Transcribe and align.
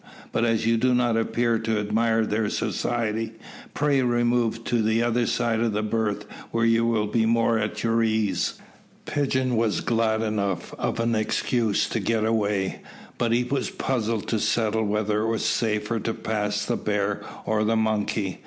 "But 0.31 0.45
as 0.45 0.65
you 0.65 0.77
do 0.77 0.95
not 0.95 1.15
appear 1.15 1.59
to 1.59 1.79
admire 1.79 2.25
their 2.25 2.49
society, 2.49 3.33
pray 3.75 4.01
remove 4.01 4.63
to 4.63 4.81
the 4.81 5.03
other 5.03 5.27
side 5.27 5.59
of 5.59 5.73
the 5.73 5.83
berth, 5.83 6.25
where 6.49 6.65
you 6.65 6.87
will 6.87 7.05
be 7.05 7.27
more 7.27 7.59
at 7.59 7.83
your 7.83 8.01
ease." 8.01 8.55
Pigeon 9.05 9.55
was 9.55 9.81
glad 9.81 10.23
enough 10.23 10.73
of 10.79 10.99
an 10.99 11.13
excuse 11.13 11.87
to 11.89 11.99
get 11.99 12.25
away, 12.25 12.81
but 13.19 13.31
he 13.31 13.43
was 13.43 13.69
puzzled 13.69 14.27
to 14.29 14.39
settle 14.39 14.85
whether 14.85 15.19
it 15.21 15.27
was 15.27 15.45
safer 15.45 15.99
to 15.99 16.15
pass 16.15 16.65
the 16.65 16.77
bear 16.77 17.21
or 17.45 17.63
the 17.63 17.75
monkey. 17.77 18.39